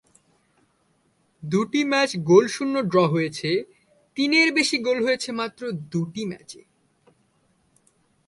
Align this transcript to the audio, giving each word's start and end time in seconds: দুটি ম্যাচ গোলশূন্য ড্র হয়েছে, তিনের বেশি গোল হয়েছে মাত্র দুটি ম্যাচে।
দুটি 1.43 1.81
ম্যাচ 1.83 2.09
গোলশূন্য 2.29 2.75
ড্র 2.91 2.97
হয়েছে, 3.07 3.49
তিনের 4.17 4.49
বেশি 4.57 4.77
গোল 4.77 4.97
হয়েছে 5.05 5.29
মাত্র 5.31 5.61
দুটি 5.91 6.23
ম্যাচে। 6.31 6.61